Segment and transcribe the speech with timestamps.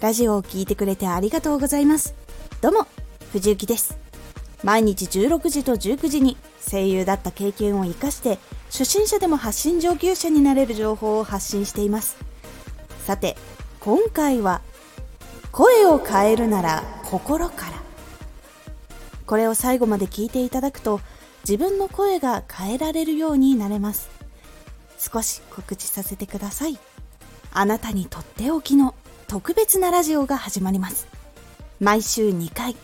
[0.00, 2.14] ラジオを聴いてくれてありがとうございます。
[2.60, 2.86] どうも
[3.32, 3.98] 藤幸です。
[4.62, 6.36] 毎日16時と19時に
[6.70, 12.16] 声優だった経験を生かして初心者でも発信上級者になれる情報を発信しています。
[13.06, 13.36] さて
[13.80, 14.62] 今回は
[15.50, 17.82] 声を変えるなら心から。
[19.26, 21.00] これを最後まで聞いていただくと
[21.42, 24.10] 自分の声が変えられるようになれます。
[24.96, 26.78] 少し告知させてください。
[27.52, 28.94] あなたにとっておきの
[29.28, 31.06] 特別なラジオが始まります。
[31.80, 32.74] 毎週2回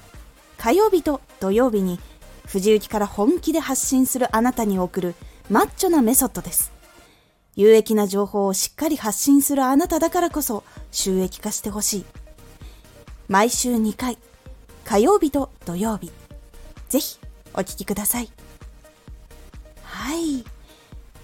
[0.59, 1.99] 火曜日と土曜日に
[2.47, 5.15] 藤雪から本気で発信するあなたに送る
[5.49, 6.71] マッチョなメソッドです。
[7.57, 12.05] 有益な情報をしっかり発信するあなただからこそ収益化してほしい。
[13.27, 14.19] 毎週2回
[14.85, 16.13] 火曜日と土曜日。
[16.91, 17.19] ぜひ
[17.55, 18.29] お聴きください。
[19.83, 20.45] はい。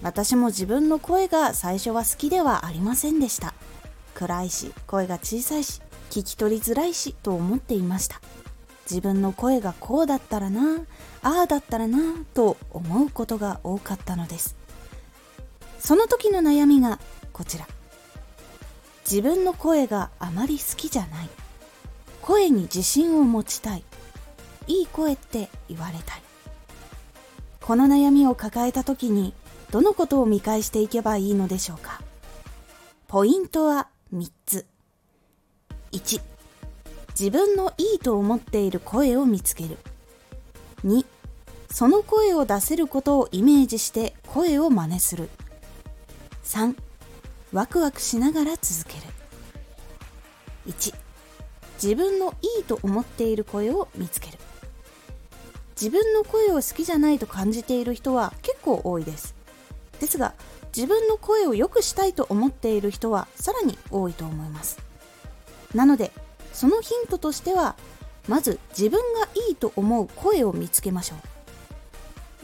[0.01, 3.53] 私も自分の声が最初は好きではありませんでした。
[4.21, 8.21] 暗いし声が小さいし聞き取りづらいしと思っていました。
[8.87, 10.81] 自分の声がこうだったらな
[11.23, 11.97] ああだったらな
[12.35, 14.55] と思うことが多かったのです。
[15.79, 16.99] その時の悩みが
[17.33, 17.65] こちら。
[19.09, 21.29] 自分の声があまり好きじゃない。
[22.21, 23.83] 声に自信を持ちたい。
[24.67, 26.21] いい声って言われたい。
[27.61, 29.33] この悩みを抱えた時に
[29.71, 32.01] どのことを見返していけばいいのでしょうか。
[33.07, 34.65] ポイントは3つ。
[35.93, 36.21] 1
[37.17, 39.77] 自分のいいと思っている声を見つける。
[40.85, 41.05] 2
[41.69, 45.29] その声を出せることをイメージして声を真似する。
[46.43, 46.75] 3
[47.53, 49.03] ワクワクしながら続ける。
[50.67, 50.93] 1
[51.81, 54.37] 自分のいいと思っている声を見つける。
[55.79, 59.35] 自分の声を好きじゃないと感じている人は結構多いです。
[60.01, 60.33] ですが
[60.75, 64.79] 自分の声を良くしたいと思っている人はさらに多いと思います。
[65.75, 66.11] なので
[66.53, 67.75] そのヒントとしては
[68.27, 71.19] まず自分がいいと思う声を見つけましょう。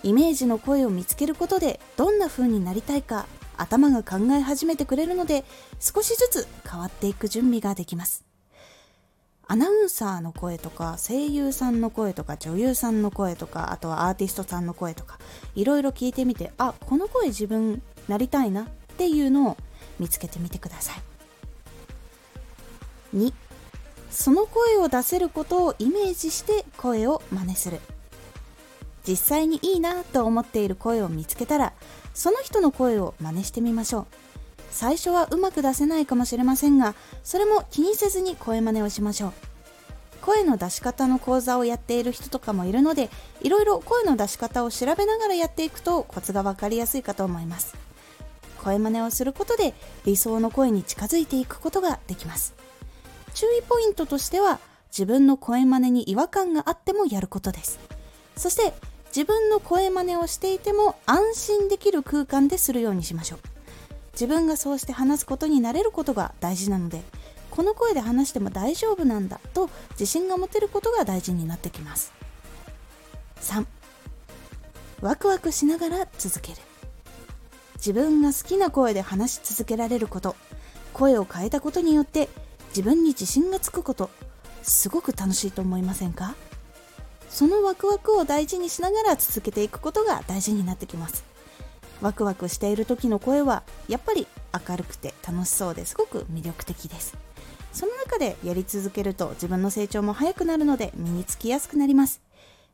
[0.04, 3.28] イメージの声を見つけることでどんな風になりたいか
[3.58, 5.44] 頭が考え始めてくれるので
[5.80, 8.24] 少しずつ変わっていく準備ができます。
[9.50, 15.20] アナウンサーの声とか声優さんの声とか女優さんの声とかあとはアーティストさんの声とか
[15.56, 18.66] いろいろ聞いてみてあこの声自分なりたいなっ
[18.98, 19.58] ていうのを
[20.00, 21.02] 見つけてみてください。
[23.16, 23.34] 2
[24.10, 27.80] その声を出せることをイメージして声を真似する。
[29.08, 31.74] 実際にいいなと思っている声を見つけたら
[32.14, 34.06] その人の声を真似してみましょう。
[34.72, 39.34] 最初はうまく出せないかもしれませんがそれも気にせずに声真似をしましょう。
[40.22, 43.10] 声の出し方の講座をやっている人とかもいるので
[43.42, 47.87] いろいろ声の出し方を調べながらやっていくとコツが分かりやすいかと思います。
[48.58, 49.74] 声真似をすることで
[50.06, 52.54] 理想の声に近づいていくことができます。
[53.34, 54.60] 注意ポイントとしては
[54.90, 57.80] 自分の声真似に違和感があってもやることです。
[58.36, 58.74] そして
[59.16, 63.40] 自分の声真似をしていても安心できる空間でするようにしましょう。
[64.14, 67.04] 自分がそうして話すことになれることが大事なので
[67.52, 72.12] この声で話しても大丈夫なんだと自信が持てることが大事になってきます。
[73.42, 73.66] 3
[75.02, 76.67] ワクワクしながら続ける。
[77.78, 80.36] 自分が好きな声で話し続けられること。
[80.94, 82.28] 声を変えたことによって
[82.70, 84.10] 自分に自信がつくこと。
[84.64, 86.36] すごく楽しいと思いませんか？
[87.30, 91.24] そのワクワクを大事にしながら続けていくことが大事になってきます。
[92.02, 94.28] ワクワクしている時の声はやっぱり
[94.68, 97.18] 明るくて楽しそうですごく魅力的です。
[97.74, 102.22] その中でやり続けると自分の成長も早くなるので身につきやすくなります。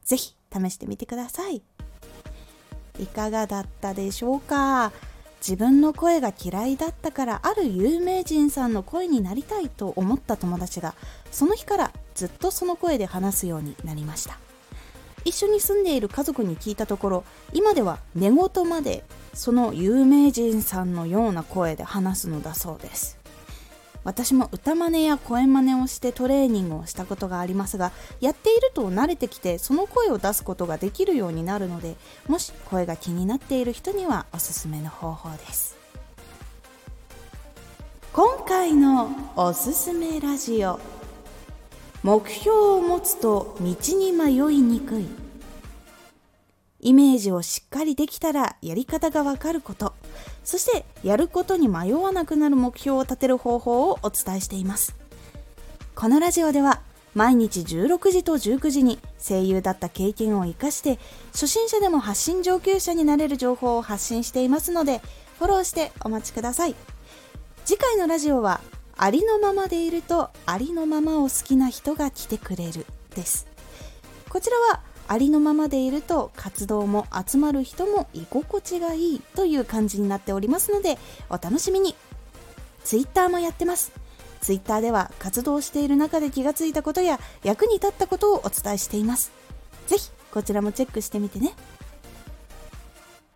[0.06, 1.62] 是非試してみてください。
[3.00, 4.92] いかがだったでしょうか？
[5.40, 10.96] 自分の声が嫌いだったからある有名人さんの声になりたいと思った友達が
[11.32, 14.38] その日からずっとその声で話すようになりました。
[15.26, 17.24] 一緒に住んでいる家族に聞いたところ
[17.54, 23.23] 今では寝言までその有名人さんのような声で話すのだそうです。
[24.04, 31.96] 私も歌真似や声真似をしてトレーニングをしたことがありますがやっていると慣れてきてその声を出すことができるようになるので
[32.28, 35.84] もし声が気になっている人にはおすすめの方法です。
[38.14, 40.80] 今回のおすすめラジオ。
[42.04, 45.23] 目標を持つと道に迷いにくい。
[46.84, 49.94] イメージをしっかりできたらやり方がわかること。
[50.44, 54.96] そしてやることに迷わなくなる目標を立てる方法をお伝えしています。
[55.96, 56.82] このラジオでは
[57.16, 61.00] 毎日16時と19時に声優だった経験を生かして
[61.32, 65.00] 初心者でも発信上級者になれる情報を発信していますので
[65.38, 66.76] フォローしてお待ちください。
[67.66, 68.60] 次回のラジオは
[68.98, 72.86] ありのままでいるとありのままを好きな人が来てくれる
[73.16, 73.48] です。
[74.30, 80.98] こちらはありのままでいると活動も集まる人も居心地がいいという感じになっておりますので
[81.30, 81.96] お楽しみに。
[82.84, 83.92] Twitter もやってます。
[84.42, 89.32] Twitter では活動している中で気がついたことや役に立ったことをお伝えしています。
[89.88, 91.54] ぜひこちらもチェックしてみてね。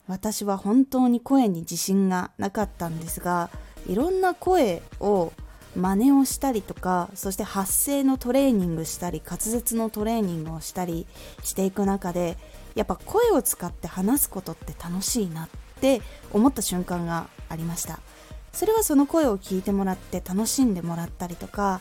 [0.08, 3.50] 私は本当に声に自信がなかったんですが
[3.88, 5.34] いろんな声を
[5.77, 11.06] 真似をしたりとかそして発声のトレーニングしたり滑舌のトレーニングをしたり
[11.44, 12.35] していく中で
[12.74, 16.01] やっぱ声を使って話すことって楽しいなって
[16.33, 18.00] 思った瞬間がありました。
[18.53, 21.80] それはその声を聞いてもらって楽しんでもらったりとか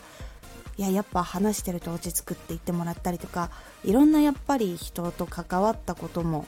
[0.77, 3.49] いややっぱ話してると落ち着くって言ってもらったりとか
[3.83, 6.45] いろんなやっぱり人と関わったことも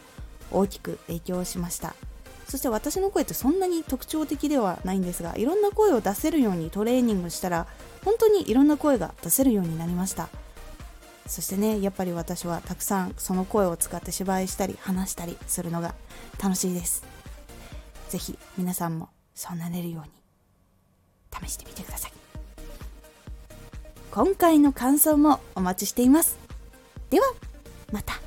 [0.51, 1.95] 大きく影響しました。
[2.49, 7.67] そして私の声ってそんなに特徴的ではないんですがいろんな声を出せるようにトレーニングしたら
[8.03, 10.29] 本当にいろんな声が出せるようになりました。
[11.27, 15.93] そしてねやっぱり私はたくさんその声を使って芝居したり話したりするのが
[16.41, 17.03] 楽しいです。
[18.09, 20.11] 是非皆さんもそうなれるように
[21.47, 22.11] 試してみてください。
[24.09, 26.39] 今回の感想もお待ちしています。
[27.11, 27.31] では
[27.91, 28.18] また。